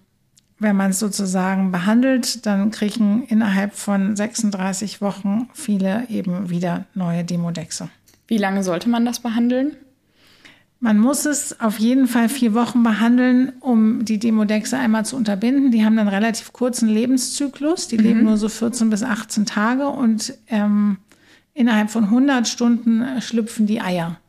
wenn 0.58 0.76
man 0.76 0.90
es 0.90 0.98
sozusagen 0.98 1.70
behandelt, 1.70 2.44
dann 2.46 2.70
kriegen 2.70 3.22
innerhalb 3.24 3.74
von 3.74 4.16
36 4.16 5.00
Wochen 5.00 5.48
viele 5.54 6.08
eben 6.08 6.50
wieder 6.50 6.86
neue 6.94 7.24
Demodexe. 7.24 7.88
Wie 8.26 8.38
lange 8.38 8.62
sollte 8.62 8.88
man 8.88 9.04
das 9.04 9.20
behandeln? 9.20 9.76
Man 10.80 10.98
muss 10.98 11.26
es 11.26 11.58
auf 11.60 11.78
jeden 11.78 12.06
Fall 12.06 12.28
vier 12.28 12.54
Wochen 12.54 12.84
behandeln, 12.84 13.52
um 13.60 14.04
die 14.04 14.18
Demodexe 14.18 14.76
einmal 14.78 15.04
zu 15.04 15.16
unterbinden. 15.16 15.72
Die 15.72 15.84
haben 15.84 15.98
einen 15.98 16.08
relativ 16.08 16.52
kurzen 16.52 16.88
Lebenszyklus. 16.88 17.88
Die 17.88 17.98
mhm. 17.98 18.04
leben 18.04 18.24
nur 18.24 18.36
so 18.36 18.48
14 18.48 18.88
bis 18.88 19.02
18 19.02 19.44
Tage 19.44 19.88
und 19.88 20.34
ähm, 20.46 20.98
innerhalb 21.52 21.90
von 21.90 22.04
100 22.04 22.46
Stunden 22.46 23.04
schlüpfen 23.20 23.66
die 23.66 23.80
Eier. 23.80 24.20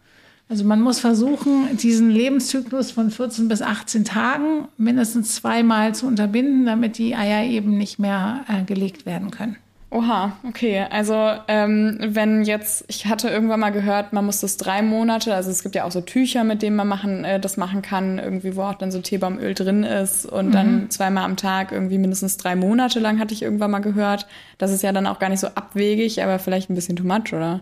Also 0.50 0.65
man 0.65 0.82
muss 0.82 1.00
versuchen, 1.00 1.77
diesen 1.77 2.10
Lebenszyklus 2.10 2.89
von 2.89 3.12
14 3.12 3.48
bis 3.48 3.62
18 3.62 4.03
Tagen 4.03 4.68
mindestens 4.77 5.36
zweimal 5.36 5.94
zu 5.94 6.08
unterbinden, 6.08 6.65
damit 6.65 6.98
die 6.98 7.15
Eier 7.15 7.46
eben 7.46 7.77
nicht 7.77 8.00
mehr 8.00 8.46
äh, 8.48 8.63
gelegt 8.63 9.06
werden 9.06 9.29
können. 9.29 9.58
Oha, 9.91 10.34
okay. 10.48 10.86
Also 10.89 11.15
ähm, 11.48 11.98
wenn 12.00 12.44
jetzt, 12.44 12.86
ich 12.88 13.08
hatte 13.08 13.29
irgendwann 13.29 13.60
mal 13.60 13.72
gehört, 13.72 14.13
man 14.13 14.25
muss 14.25 14.39
das 14.39 14.58
drei 14.58 14.84
Monate, 14.84 15.34
also 15.34 15.50
es 15.50 15.63
gibt 15.63 15.74
ja 15.74 15.84
auch 15.84 15.91
so 15.91 16.01
Tücher, 16.01 16.44
mit 16.44 16.62
denen 16.62 16.75
man 16.75 16.88
machen, 16.88 17.25
äh, 17.25 17.39
das 17.39 17.58
machen 17.58 17.82
kann, 17.82 18.20
irgendwie, 18.20 18.56
wo 18.56 18.63
auch 18.63 18.75
dann 18.75 18.91
so 18.91 19.01
Teebaumöl 19.01 19.56
drin 19.56 19.84
ist 19.84 20.27
und 20.27 20.48
mhm. 20.48 20.51
dann 20.51 20.89
zweimal 20.89 21.25
am 21.25 21.38
Tag 21.38 21.72
irgendwie 21.72 21.98
mindestens 21.98 22.38
drei 22.38 22.56
Monate 22.56 23.00
lang 23.00 23.20
hatte 23.20 23.34
ich 23.34 23.41
irgendwann 23.41 23.72
mal 23.72 23.79
gehört. 23.79 24.27
Das 24.60 24.72
ist 24.72 24.84
ja 24.84 24.91
dann 24.91 25.08
auch 25.08 25.18
gar 25.18 25.29
nicht 25.29 25.39
so 25.39 25.48
abwegig, 25.48 26.24
aber 26.24 26.38
vielleicht 26.38 26.70
ein 26.70 26.75
bisschen 26.75 26.96
too 26.96 27.08
much, 27.08 27.34
oder? 27.34 27.62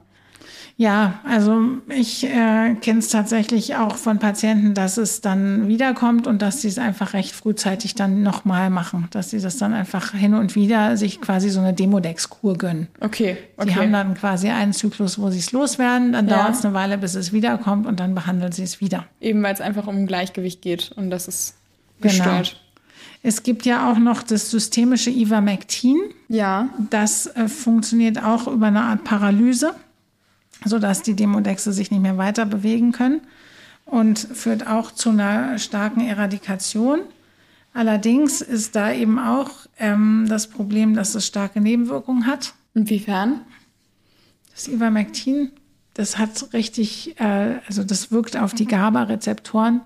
Ja, 0.80 1.20
also 1.24 1.60
ich 1.90 2.24
äh, 2.24 2.76
kenne 2.76 3.00
es 3.00 3.10
tatsächlich 3.10 3.76
auch 3.76 3.96
von 3.96 4.20
Patienten, 4.20 4.76
dass 4.76 4.98
es 4.98 5.22
dann 5.22 5.68
wiederkommt 5.68 6.28
und 6.28 6.44
dass 6.44 6.62
sie 6.62 6.68
es 6.68 6.78
einfach 6.78 7.14
recht 7.14 7.32
frühzeitig 7.32 7.96
dann 7.96 8.22
nochmal 8.22 8.70
machen, 8.70 9.08
dass 9.10 9.32
sie 9.32 9.40
das 9.40 9.58
dann 9.58 9.74
einfach 9.74 10.14
hin 10.14 10.36
und 10.36 10.56
wieder 10.56 10.96
sich 10.96 11.20
quasi 11.20 11.50
so 11.50 11.60
eine 11.62 11.74
Demodex-Kur 11.74 12.60
gönnen. 12.60 12.88
Okay, 13.00 13.38
okay. 13.58 13.70
Die 13.70 13.76
haben 13.76 13.92
dann 13.92 14.14
quasi 14.14 14.50
einen 14.50 14.72
Zyklus, 14.72 15.18
wo 15.18 15.32
sie 15.32 15.40
es 15.40 15.52
loswerden, 15.52 16.14
dann 16.14 16.28
ja. 16.28 16.38
dauert 16.38 16.54
es 16.54 16.64
eine 16.64 16.76
Weile, 16.76 17.00
bis 17.00 17.16
es 17.16 17.34
wiederkommt 17.34 17.88
und 17.88 18.00
dann 18.00 18.14
behandeln 18.14 18.52
sie 18.52 18.64
es 18.64 18.80
wieder. 18.80 19.06
Eben 19.20 19.42
weil 19.42 19.56
es 19.56 19.62
einfach 19.62 19.88
um 19.88 20.06
Gleichgewicht 20.06 20.62
geht 20.62 20.92
und 20.96 21.10
das 21.10 21.28
ist 21.28 21.56
gestört. 22.02 22.50
Genau. 22.50 22.62
Es 23.24 23.42
gibt 23.42 23.66
ja 23.66 23.92
auch 23.92 23.98
noch 23.98 24.22
das 24.22 24.52
systemische 24.52 25.10
Ivermectin. 25.10 25.98
Ja. 26.30 26.70
Das 26.92 27.26
äh, 27.26 27.48
funktioniert 27.48 28.24
auch 28.24 28.48
über 28.48 28.68
eine 28.68 28.82
Art 28.82 29.04
Paralyse 29.06 29.74
sodass 30.66 31.02
die 31.02 31.16
Demodexe 31.16 31.72
sich 31.72 31.92
nicht 31.92 32.02
mehr 32.02 32.18
weiter 32.18 32.46
bewegen 32.46 32.92
können 32.92 33.22
und 33.86 34.20
führt 34.20 34.68
auch 34.68 34.92
zu 34.92 35.10
einer 35.10 35.58
starken 35.60 36.02
Eradikation. 36.02 37.02
Allerdings 37.74 38.42
ist 38.42 38.76
da 38.76 38.92
eben 38.92 39.20
auch 39.20 39.50
ähm, 39.80 40.26
das 40.30 40.48
Problem, 40.48 40.96
dass 40.96 41.16
es 41.16 41.26
starke 41.28 41.62
Nebenwirkungen 41.62 42.26
hat. 42.26 42.54
Inwiefern? 42.74 43.42
Das 44.54 44.68
Ivermectin, 44.68 45.52
das 45.94 46.18
hat 46.18 46.54
richtig, 46.54 47.20
äh, 47.20 47.60
also 47.68 47.84
das 47.84 48.12
wirkt 48.12 48.38
auf 48.38 48.54
die 48.54 48.66
GABA-Rezeptoren. 48.66 49.82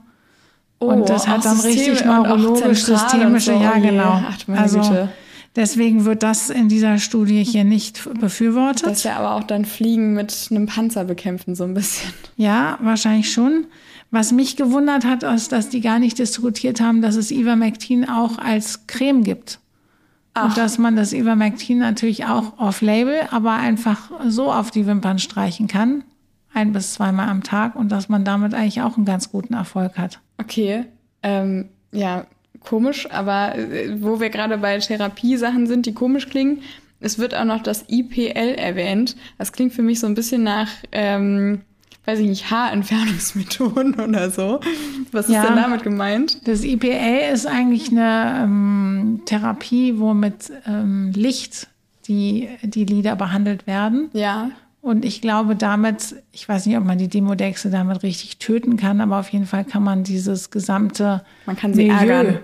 Oh, 0.80 0.88
und 0.88 1.10
das 1.10 1.28
hat 1.28 1.46
dann 1.46 1.60
richtig 1.60 2.04
neurologisch-systemische, 2.04 3.54
so. 3.54 3.62
ja 3.62 3.78
genau. 3.78 4.24
Ach, 4.26 4.38
also 4.58 4.80
Güte. 4.80 5.10
Deswegen 5.56 6.06
wird 6.06 6.24
das 6.24 6.50
in 6.50 6.70
dieser 6.70 6.98
Studie 6.98 7.44
hier 7.44 7.66
nicht 7.66 8.10
befürwortet. 8.20 8.86
Das 8.86 9.00
ist 9.00 9.04
ja 9.04 9.18
aber 9.18 9.36
auch 9.36 9.44
dann 9.44 9.66
Fliegen 9.66 10.14
mit 10.14 10.48
einem 10.50 10.66
Panzer 10.66 11.04
bekämpfen, 11.04 11.56
so 11.56 11.66
ein 11.66 11.74
bisschen. 11.74 12.14
Ja, 12.38 12.78
wahrscheinlich 12.82 13.32
schon. 13.32 13.66
Was 14.12 14.32
mich 14.32 14.56
gewundert 14.56 15.06
hat, 15.06 15.24
ist, 15.24 15.52
dass 15.52 15.70
die 15.70 15.82
gar 15.82 16.00
nicht 16.00 16.20
diskutiert 16.20 16.80
haben, 16.80 17.02
dass 17.02 17.16
es 17.16 17.32
Ivermectin 17.32 18.08
auch 18.08 18.38
als 18.38 18.88
Creme 18.88 19.24
gibt. 19.24 19.60
Ach. 20.34 20.46
Und 20.46 20.58
dass 20.58 20.78
man 20.78 20.96
das 20.96 21.12
Ivermectin 21.12 21.80
natürlich 21.80 22.26
auch 22.26 22.58
off-label, 22.58 23.28
aber 23.32 23.54
einfach 23.54 24.10
so 24.28 24.52
auf 24.52 24.72
die 24.72 24.86
Wimpern 24.86 25.20
streichen 25.20 25.68
kann. 25.68 26.06
Ein 26.54 26.72
bis 26.72 26.94
zweimal 26.94 27.30
am 27.30 27.44
Tag 27.44 27.76
und 27.76 27.92
dass 27.92 28.10
man 28.10 28.24
damit 28.24 28.54
eigentlich 28.54 28.82
auch 28.82 28.96
einen 28.96 29.06
ganz 29.06 29.32
guten 29.32 29.54
Erfolg 29.54 29.98
hat. 29.98 30.20
Okay. 30.38 30.86
Ähm, 31.24 31.70
ja, 31.92 32.26
komisch, 32.64 33.10
aber 33.12 33.58
äh, 33.58 34.02
wo 34.02 34.20
wir 34.20 34.30
gerade 34.30 34.58
bei 34.58 34.78
Therapiesachen 34.78 35.68
sind, 35.68 35.86
die 35.86 35.94
komisch 35.94 36.30
klingen, 36.30 36.62
es 37.02 37.18
wird 37.18 37.36
auch 37.36 37.46
noch 37.46 37.64
das 37.64 37.86
IPL 37.90 38.56
erwähnt. 38.56 39.16
Das 39.38 39.52
klingt 39.52 39.74
für 39.74 39.82
mich 39.82 40.00
so 40.00 40.08
ein 40.08 40.14
bisschen 40.14 40.44
nach, 40.44 40.70
ähm, 40.92 41.62
weiß 42.06 42.20
ich 42.20 42.28
nicht, 42.28 42.52
Haarentfernungsmethoden 42.52 43.96
oder 44.00 44.30
so. 44.30 44.60
Was 45.12 45.28
ja, 45.28 45.42
ist 45.42 45.50
denn 45.50 45.58
damit 45.58 45.84
gemeint? 45.84 46.48
Das 46.48 46.64
IPL 46.64 47.34
ist 47.34 47.48
eigentlich 47.48 47.92
eine 47.92 48.44
ähm, 48.44 49.22
Therapie, 49.26 49.98
wo 49.98 50.14
mit 50.14 50.52
ähm, 50.68 51.12
Licht 51.16 51.68
die, 52.08 52.50
die 52.64 52.86
Lider 52.86 53.16
behandelt 53.16 53.66
werden. 53.66 54.10
Ja. 54.14 54.52
Und 54.82 55.06
ich 55.06 55.22
glaube 55.22 55.56
damit, 55.56 56.16
ich 56.32 56.50
weiß 56.50 56.66
nicht, 56.66 56.76
ob 56.76 56.84
man 56.84 56.98
die 56.98 57.08
Demodexe 57.08 57.70
damit 57.70 58.02
richtig 58.02 58.38
töten 58.38 58.78
kann, 58.78 59.00
aber 59.00 59.20
auf 59.20 59.30
jeden 59.30 59.46
Fall 59.46 59.64
kann 59.64 59.84
man 59.84 60.04
dieses 60.04 60.50
gesamte 60.50 61.24
man 61.46 61.56
kann 61.56 61.74
sie 61.74 61.84
Milieu, 61.84 61.98
ärgern. 62.00 62.40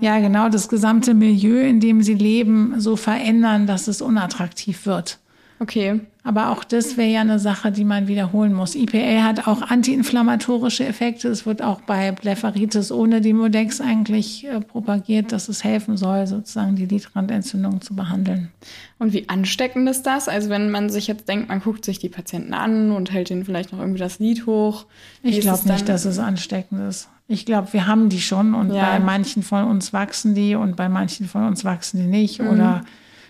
Ja, 0.00 0.18
genau, 0.18 0.48
das 0.48 0.68
gesamte 0.68 1.14
Milieu, 1.14 1.60
in 1.60 1.80
dem 1.80 2.02
sie 2.02 2.14
leben, 2.14 2.80
so 2.80 2.96
verändern, 2.96 3.66
dass 3.66 3.88
es 3.88 4.02
unattraktiv 4.02 4.86
wird. 4.86 5.18
Okay. 5.58 6.00
Aber 6.22 6.50
auch 6.50 6.64
das 6.64 6.96
wäre 6.96 7.08
ja 7.08 7.20
eine 7.20 7.38
Sache, 7.38 7.70
die 7.70 7.84
man 7.84 8.08
wiederholen 8.08 8.52
muss. 8.52 8.74
IPA 8.74 9.22
hat 9.22 9.46
auch 9.46 9.62
antiinflammatorische 9.62 10.84
Effekte. 10.84 11.28
Es 11.28 11.46
wird 11.46 11.62
auch 11.62 11.80
bei 11.82 12.12
Blepharitis 12.12 12.92
ohne 12.92 13.20
Demodex 13.20 13.80
eigentlich 13.80 14.44
äh, 14.46 14.60
propagiert, 14.60 15.32
dass 15.32 15.48
es 15.48 15.64
helfen 15.64 15.96
soll, 15.96 16.26
sozusagen 16.26 16.76
die 16.76 16.86
Lidrandentzündung 16.86 17.80
zu 17.80 17.94
behandeln. 17.94 18.50
Und 18.98 19.12
wie 19.12 19.28
ansteckend 19.28 19.88
ist 19.88 20.02
das? 20.02 20.28
Also 20.28 20.50
wenn 20.50 20.70
man 20.70 20.90
sich 20.90 21.06
jetzt 21.06 21.28
denkt, 21.28 21.48
man 21.48 21.60
guckt 21.60 21.84
sich 21.84 22.00
die 22.00 22.08
Patienten 22.08 22.52
an 22.52 22.90
und 22.90 23.12
hält 23.12 23.30
ihnen 23.30 23.44
vielleicht 23.44 23.72
noch 23.72 23.78
irgendwie 23.78 24.00
das 24.00 24.18
Lid 24.18 24.46
hoch. 24.46 24.86
Ich 25.22 25.40
glaube 25.40 25.68
nicht, 25.68 25.88
dass 25.88 26.04
es 26.04 26.18
ansteckend 26.18 26.80
ist. 26.88 27.08
Ich 27.28 27.46
glaube, 27.46 27.72
wir 27.72 27.86
haben 27.86 28.08
die 28.08 28.20
schon 28.20 28.54
und 28.54 28.72
ja. 28.72 28.90
bei 28.90 29.00
manchen 29.00 29.42
von 29.42 29.64
uns 29.64 29.92
wachsen 29.92 30.34
die 30.34 30.54
und 30.54 30.76
bei 30.76 30.88
manchen 30.88 31.26
von 31.26 31.44
uns 31.44 31.64
wachsen 31.64 31.98
die 31.98 32.06
nicht. 32.06 32.40
Mhm. 32.40 32.48
Oder 32.48 32.84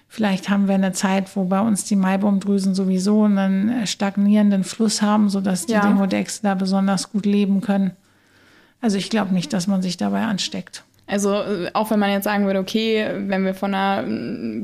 Vielleicht 0.08 0.48
haben 0.48 0.68
wir 0.68 0.75
eine 0.75 0.92
Zeit, 0.92 1.34
wo 1.36 1.44
bei 1.44 1.60
uns 1.60 1.84
die 1.84 1.96
Maibomdrüsen 1.96 2.75
sowieso 2.75 3.25
einen 3.25 3.86
stagnierenden 3.86 4.64
Fluss 4.64 5.02
haben, 5.02 5.28
sodass 5.28 5.66
die 5.66 5.72
ja. 5.72 5.80
Demodexe 5.80 6.42
da 6.42 6.54
besonders 6.54 7.10
gut 7.10 7.26
leben 7.26 7.60
können. 7.60 7.92
Also 8.80 8.96
ich 8.98 9.10
glaube 9.10 9.34
nicht, 9.34 9.52
dass 9.52 9.66
man 9.66 9.82
sich 9.82 9.96
dabei 9.96 10.22
ansteckt. 10.22 10.84
Also 11.06 11.34
äh, 11.34 11.70
auch 11.72 11.90
wenn 11.90 12.00
man 12.00 12.10
jetzt 12.10 12.25
sagen 12.25 12.46
würde, 12.46 12.58
okay, 12.58 13.08
wenn 13.28 13.44
wir 13.44 13.54
von 13.54 13.75
einer 13.75 14.02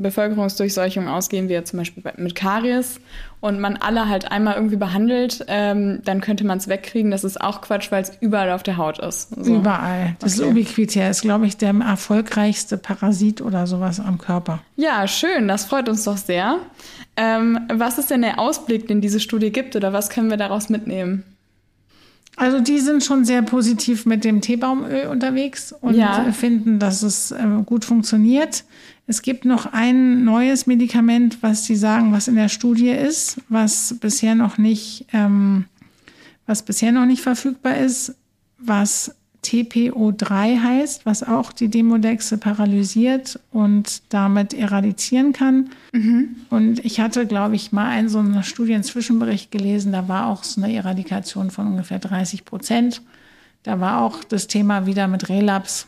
Bevölkerungsdurchseuchung 0.01 1.07
ausgehen, 1.07 1.47
wie 1.47 1.53
jetzt 1.53 1.69
zum 1.69 1.79
Beispiel 1.79 2.03
mit 2.17 2.35
Karies 2.35 2.99
und 3.39 3.59
man 3.59 3.77
alle 3.77 4.09
halt 4.09 4.31
einmal 4.31 4.55
irgendwie 4.55 4.75
behandelt, 4.75 5.45
ähm, 5.47 6.01
dann 6.03 6.19
könnte 6.19 6.45
man 6.45 6.57
es 6.57 6.67
wegkriegen. 6.67 7.11
Das 7.11 7.23
ist 7.23 7.39
auch 7.39 7.61
Quatsch, 7.61 7.91
weil 7.91 8.03
es 8.03 8.11
überall 8.19 8.51
auf 8.51 8.63
der 8.63 8.77
Haut 8.77 8.99
ist. 8.99 9.29
So. 9.41 9.55
Überall. 9.55 10.15
Das 10.19 10.39
okay. 10.39 10.49
Ubiquitär 10.49 11.09
ist, 11.09 11.21
glaube 11.21 11.45
ich, 11.45 11.55
der 11.55 11.73
erfolgreichste 11.73 12.77
Parasit 12.77 13.41
oder 13.41 13.65
sowas 13.65 13.99
am 14.01 14.17
Körper. 14.17 14.59
Ja, 14.75 15.07
schön. 15.07 15.47
Das 15.47 15.65
freut 15.65 15.87
uns 15.87 16.03
doch 16.03 16.17
sehr. 16.17 16.59
Ähm, 17.15 17.59
was 17.71 17.97
ist 17.97 18.09
denn 18.09 18.21
der 18.21 18.39
Ausblick, 18.39 18.87
den 18.87 18.99
diese 18.99 19.19
Studie 19.19 19.51
gibt 19.51 19.75
oder 19.75 19.93
was 19.93 20.09
können 20.09 20.29
wir 20.29 20.37
daraus 20.37 20.69
mitnehmen? 20.69 21.23
Also 22.35 22.59
die 22.59 22.79
sind 22.79 23.03
schon 23.03 23.25
sehr 23.25 23.41
positiv 23.43 24.05
mit 24.05 24.23
dem 24.23 24.41
Teebaumöl 24.41 25.07
unterwegs 25.07 25.73
und 25.81 25.95
ja. 25.95 26.31
finden, 26.31 26.79
dass 26.79 27.03
es 27.03 27.31
äh, 27.31 27.45
gut 27.65 27.85
funktioniert. 27.85 28.63
Es 29.05 29.21
gibt 29.21 29.45
noch 29.45 29.71
ein 29.71 30.23
neues 30.23 30.65
Medikament, 30.65 31.37
was 31.41 31.65
sie 31.65 31.75
sagen, 31.75 32.11
was 32.11 32.27
in 32.27 32.35
der 32.35 32.49
Studie 32.49 32.89
ist, 32.89 33.37
was 33.49 33.95
bisher 33.99 34.33
noch 34.33 34.57
nicht, 34.57 35.05
ähm, 35.13 35.65
was 36.47 36.63
bisher 36.63 36.91
noch 36.91 37.05
nicht 37.05 37.21
verfügbar 37.21 37.77
ist, 37.77 38.15
was 38.57 39.13
TPO3 39.43 40.61
heißt, 40.61 41.05
was 41.05 41.23
auch 41.23 41.51
die 41.51 41.67
Demodexe 41.67 42.37
paralysiert 42.37 43.39
und 43.51 44.01
damit 44.09 44.53
eradizieren 44.53 45.33
kann. 45.33 45.69
Mhm. 45.91 46.35
Und 46.49 46.83
ich 46.83 46.99
hatte, 46.99 47.25
glaube 47.25 47.55
ich, 47.55 47.71
mal 47.71 47.87
einen 47.87 48.09
so 48.09 48.19
einen 48.19 48.43
Studienzwischenbericht 48.43 49.51
gelesen, 49.51 49.91
da 49.91 50.07
war 50.07 50.27
auch 50.27 50.43
so 50.43 50.61
eine 50.61 50.73
Eradikation 50.73 51.51
von 51.51 51.67
ungefähr 51.67 51.99
30 51.99 52.45
Prozent. 52.45 53.01
Da 53.63 53.79
war 53.79 54.01
auch 54.01 54.23
das 54.23 54.47
Thema 54.47 54.85
wieder 54.85 55.07
mit 55.07 55.29
Relaps. 55.29 55.87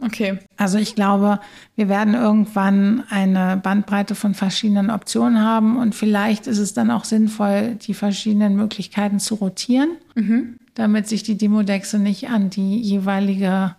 Okay. 0.00 0.38
Also 0.56 0.78
ich 0.78 0.94
glaube, 0.94 1.40
wir 1.76 1.88
werden 1.88 2.14
irgendwann 2.14 3.04
eine 3.08 3.56
Bandbreite 3.56 4.14
von 4.14 4.34
verschiedenen 4.34 4.90
Optionen 4.90 5.40
haben 5.40 5.78
und 5.78 5.94
vielleicht 5.94 6.46
ist 6.46 6.58
es 6.58 6.74
dann 6.74 6.90
auch 6.90 7.04
sinnvoll, 7.04 7.76
die 7.76 7.94
verschiedenen 7.94 8.56
Möglichkeiten 8.56 9.20
zu 9.20 9.36
rotieren. 9.36 9.90
Mhm 10.14 10.56
damit 10.74 11.08
sich 11.08 11.22
die 11.22 11.38
Demodexe 11.38 11.98
nicht 11.98 12.28
an 12.28 12.50
die 12.50 12.80
jeweilige 12.80 13.76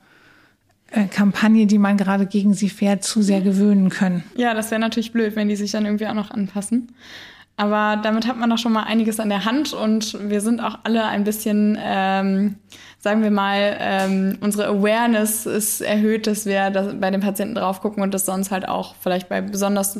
äh, 0.92 1.06
Kampagne, 1.08 1.68
die 1.68 1.78
man 1.78 1.98
gerade 1.98 2.26
gegen 2.26 2.54
sie 2.54 2.70
fährt, 2.70 3.04
zu 3.04 3.22
sehr 3.22 3.42
gewöhnen 3.42 3.90
können. 3.90 4.24
Ja, 4.36 4.54
das 4.54 4.72
wäre 4.72 4.80
natürlich 4.80 5.12
blöd, 5.12 5.36
wenn 5.36 5.50
die 5.50 5.56
sich 5.56 5.72
dann 5.72 5.86
irgendwie 5.86 6.08
auch 6.08 6.14
noch 6.14 6.32
anpassen. 6.32 6.90
Aber 7.58 8.02
damit 8.02 8.28
hat 8.28 8.38
man 8.38 8.50
doch 8.50 8.58
schon 8.58 8.74
mal 8.74 8.84
einiges 8.84 9.20
an 9.20 9.30
der 9.30 9.46
Hand 9.46 9.74
und 9.74 10.30
wir 10.30 10.42
sind 10.42 10.60
auch 10.60 10.80
alle 10.84 11.06
ein 11.06 11.24
bisschen, 11.24 11.78
ähm, 11.82 12.56
sagen 13.00 13.24
wir 13.24 13.32
mal, 13.32 13.78
ähm, 13.80 14.38
unsere 14.42 14.68
Awareness 14.68 15.46
ist 15.46 15.80
erhöht, 15.80 16.28
dass 16.28 16.46
wir 16.46 16.70
das 16.70 17.00
bei 17.00 17.12
den 17.12 17.22
Patienten 17.22 17.56
drauf 17.56 17.80
gucken 17.80 18.04
und 18.04 18.14
das 18.14 18.26
sonst 18.26 18.52
halt 18.52 18.68
auch 18.68 18.96
vielleicht 19.00 19.30
bei 19.30 19.40
besonders 19.40 19.98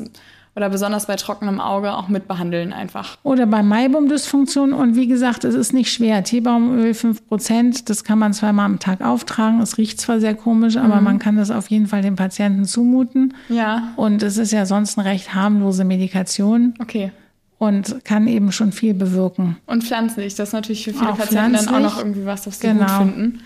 oder 0.56 0.70
besonders 0.70 1.06
bei 1.06 1.16
trockenem 1.16 1.60
Auge 1.60 1.92
auch 1.92 2.08
mitbehandeln 2.08 2.72
einfach. 2.72 3.18
Oder 3.22 3.44
bei 3.44 3.62
Maibomdysfunktion. 3.62 4.72
Und 4.72 4.96
wie 4.96 5.06
gesagt, 5.06 5.44
es 5.44 5.54
ist 5.54 5.74
nicht 5.74 5.92
schwer. 5.92 6.24
Teebaumöl 6.24 6.92
5%, 6.92 7.84
das 7.84 8.04
kann 8.04 8.18
man 8.18 8.32
zweimal 8.32 8.64
am 8.64 8.78
Tag 8.78 9.02
auftragen. 9.02 9.60
Es 9.60 9.76
riecht 9.76 10.00
zwar 10.00 10.18
sehr 10.18 10.34
komisch, 10.34 10.78
aber 10.78 10.96
mhm. 10.96 11.04
man 11.04 11.18
kann 11.18 11.36
das 11.36 11.50
auf 11.50 11.68
jeden 11.68 11.86
Fall 11.86 12.00
dem 12.00 12.16
Patienten 12.16 12.64
zumuten. 12.64 13.34
Ja. 13.50 13.92
Und 13.96 14.22
es 14.22 14.38
ist 14.38 14.50
ja 14.50 14.64
sonst 14.64 14.98
eine 14.98 15.06
recht 15.06 15.34
harmlose 15.34 15.84
Medikation. 15.84 16.72
Okay. 16.80 17.12
Und 17.58 18.04
kann 18.04 18.26
eben 18.26 18.50
schon 18.50 18.72
viel 18.72 18.94
bewirken. 18.94 19.58
Und 19.66 19.84
pflanzlich, 19.84 20.34
das 20.36 20.48
ist 20.50 20.52
natürlich 20.54 20.84
für 20.84 20.94
viele 20.94 21.12
auch 21.12 21.18
Patienten 21.18 21.52
dann 21.52 21.68
auch 21.68 21.80
noch 21.80 21.98
irgendwie 21.98 22.24
was, 22.24 22.46
was 22.46 22.60
sie 22.60 22.68
genau. 22.68 22.86
gut 22.86 23.14
finden. 23.14 23.40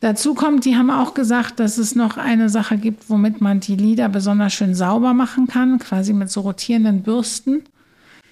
Dazu 0.00 0.34
kommt, 0.34 0.64
die 0.64 0.76
haben 0.76 0.90
auch 0.90 1.12
gesagt, 1.12 1.60
dass 1.60 1.76
es 1.76 1.94
noch 1.94 2.16
eine 2.16 2.48
Sache 2.48 2.78
gibt, 2.78 3.10
womit 3.10 3.42
man 3.42 3.60
die 3.60 3.76
Lieder 3.76 4.08
besonders 4.08 4.54
schön 4.54 4.74
sauber 4.74 5.12
machen 5.12 5.46
kann, 5.46 5.78
quasi 5.78 6.14
mit 6.14 6.30
so 6.30 6.40
rotierenden 6.40 7.02
Bürsten. 7.02 7.62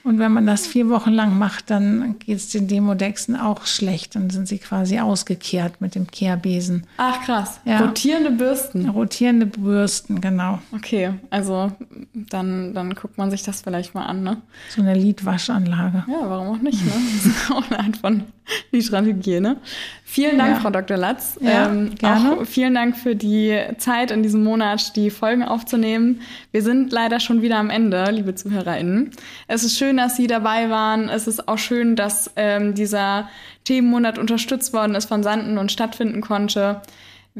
Und 0.08 0.18
wenn 0.18 0.32
man 0.32 0.46
das 0.46 0.66
vier 0.66 0.88
Wochen 0.88 1.10
lang 1.10 1.38
macht, 1.38 1.68
dann 1.68 2.18
geht 2.18 2.38
es 2.38 2.48
den 2.48 2.66
Demodexen 2.66 3.36
auch 3.36 3.66
schlecht. 3.66 4.16
Dann 4.16 4.30
sind 4.30 4.48
sie 4.48 4.56
quasi 4.56 4.98
ausgekehrt 4.98 5.82
mit 5.82 5.94
dem 5.94 6.06
Kehrbesen. 6.06 6.86
Ach 6.96 7.20
krass. 7.22 7.60
Ja. 7.66 7.80
Rotierende 7.80 8.30
Bürsten. 8.30 8.88
Rotierende 8.88 9.44
Bürsten, 9.44 10.22
genau. 10.22 10.60
Okay, 10.74 11.10
also 11.28 11.72
dann, 12.14 12.72
dann 12.72 12.94
guckt 12.94 13.18
man 13.18 13.30
sich 13.30 13.42
das 13.42 13.60
vielleicht 13.60 13.94
mal 13.94 14.06
an, 14.06 14.22
ne? 14.22 14.38
So 14.70 14.80
eine 14.80 14.94
Lidwaschanlage. 14.94 16.04
Ja, 16.08 16.30
warum 16.30 16.56
auch 16.56 16.62
nicht, 16.62 16.82
ne? 16.86 16.92
Das 17.18 17.26
ist 17.26 17.50
auch 17.50 17.70
eine 17.70 17.80
Art 17.80 17.96
von 17.98 18.22
Lidrandhygiene. 18.70 19.56
Vielen 20.04 20.38
Dank, 20.38 20.56
ja. 20.56 20.60
Frau 20.60 20.70
Dr. 20.70 20.96
Latz. 20.96 21.38
Ja, 21.40 21.66
ähm, 21.68 21.94
gerne. 21.94 22.32
Auch 22.32 22.46
vielen 22.46 22.74
Dank 22.74 22.96
für 22.96 23.14
die 23.14 23.58
Zeit 23.78 24.10
in 24.10 24.22
diesem 24.22 24.42
Monat, 24.42 24.96
die 24.96 25.10
Folgen 25.10 25.42
aufzunehmen. 25.42 26.22
Wir 26.50 26.62
sind 26.62 26.92
leider 26.92 27.20
schon 27.20 27.42
wieder 27.42 27.58
am 27.58 27.70
Ende, 27.70 28.10
liebe 28.10 28.34
ZuhörerInnen. 28.34 29.10
Es 29.48 29.64
ist 29.64 29.78
schön, 29.78 29.96
dass 29.96 30.16
Sie 30.16 30.26
dabei 30.26 30.70
waren. 30.70 31.08
Es 31.08 31.26
ist 31.26 31.48
auch 31.48 31.58
schön, 31.58 31.94
dass 31.94 32.30
ähm, 32.36 32.74
dieser 32.74 33.28
Themenmonat 33.64 34.18
unterstützt 34.18 34.72
worden 34.72 34.94
ist 34.94 35.06
von 35.06 35.22
Sanden 35.22 35.58
und 35.58 35.70
stattfinden 35.70 36.22
konnte. 36.22 36.80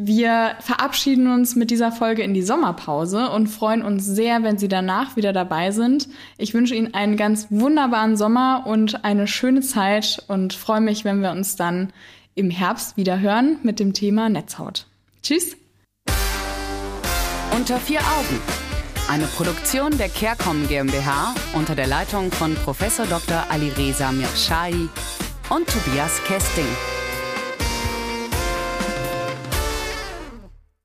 Wir 0.00 0.54
verabschieden 0.60 1.26
uns 1.26 1.56
mit 1.56 1.72
dieser 1.72 1.90
Folge 1.90 2.22
in 2.22 2.32
die 2.32 2.42
Sommerpause 2.42 3.30
und 3.30 3.48
freuen 3.48 3.82
uns 3.82 4.06
sehr, 4.06 4.44
wenn 4.44 4.56
Sie 4.56 4.68
danach 4.68 5.16
wieder 5.16 5.32
dabei 5.32 5.72
sind. 5.72 6.08
Ich 6.36 6.54
wünsche 6.54 6.76
Ihnen 6.76 6.94
einen 6.94 7.16
ganz 7.16 7.48
wunderbaren 7.50 8.16
Sommer 8.16 8.62
und 8.64 9.04
eine 9.04 9.26
schöne 9.26 9.60
Zeit 9.60 10.22
und 10.28 10.52
freue 10.52 10.80
mich, 10.80 11.04
wenn 11.04 11.20
wir 11.20 11.32
uns 11.32 11.56
dann 11.56 11.92
im 12.36 12.48
Herbst 12.48 12.96
wieder 12.96 13.18
hören 13.18 13.58
mit 13.64 13.80
dem 13.80 13.92
Thema 13.92 14.28
Netzhaut. 14.28 14.86
Tschüss! 15.20 15.56
Unter 17.56 17.78
vier 17.78 17.98
Augen. 17.98 18.40
Eine 19.08 19.24
Produktion 19.24 19.98
der 19.98 20.10
CareCom 20.10 20.68
GmbH 20.68 21.34
unter 21.54 21.74
der 21.74 21.88
Leitung 21.88 22.30
von 22.30 22.54
Prof. 22.54 22.78
Dr. 23.10 23.46
Alireza 23.50 24.12
Mirshahi 24.12 24.88
und 25.50 25.66
Tobias 25.66 26.22
Kesting. 26.24 26.97